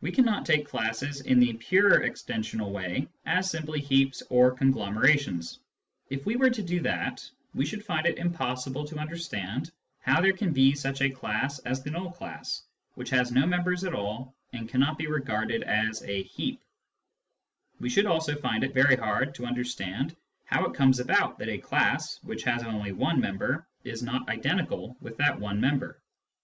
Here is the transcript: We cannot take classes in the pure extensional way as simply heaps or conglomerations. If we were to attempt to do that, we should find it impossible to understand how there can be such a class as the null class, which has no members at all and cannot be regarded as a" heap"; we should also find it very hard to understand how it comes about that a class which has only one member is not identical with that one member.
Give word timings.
We 0.00 0.12
cannot 0.12 0.46
take 0.46 0.68
classes 0.68 1.20
in 1.22 1.40
the 1.40 1.54
pure 1.54 2.02
extensional 2.08 2.70
way 2.70 3.08
as 3.26 3.50
simply 3.50 3.80
heaps 3.80 4.22
or 4.30 4.52
conglomerations. 4.52 5.58
If 6.10 6.24
we 6.24 6.36
were 6.36 6.48
to 6.48 6.62
attempt 6.62 6.68
to 6.68 6.74
do 6.76 6.80
that, 6.82 7.28
we 7.56 7.66
should 7.66 7.84
find 7.84 8.06
it 8.06 8.18
impossible 8.18 8.84
to 8.84 8.98
understand 9.00 9.72
how 9.98 10.20
there 10.20 10.32
can 10.32 10.52
be 10.52 10.76
such 10.76 11.00
a 11.00 11.10
class 11.10 11.58
as 11.66 11.82
the 11.82 11.90
null 11.90 12.12
class, 12.12 12.62
which 12.94 13.10
has 13.10 13.32
no 13.32 13.46
members 13.48 13.82
at 13.82 13.94
all 13.94 14.32
and 14.52 14.68
cannot 14.68 14.96
be 14.96 15.08
regarded 15.08 15.64
as 15.64 16.04
a" 16.04 16.22
heap"; 16.36 16.62
we 17.80 17.88
should 17.90 18.06
also 18.06 18.36
find 18.36 18.62
it 18.62 18.72
very 18.74 18.94
hard 18.94 19.34
to 19.34 19.44
understand 19.44 20.14
how 20.44 20.66
it 20.66 20.76
comes 20.76 21.00
about 21.00 21.36
that 21.40 21.48
a 21.48 21.58
class 21.58 22.20
which 22.22 22.44
has 22.44 22.62
only 22.62 22.92
one 22.92 23.18
member 23.18 23.66
is 23.82 24.04
not 24.04 24.28
identical 24.28 24.96
with 25.00 25.16
that 25.16 25.40
one 25.40 25.60
member. 25.60 26.00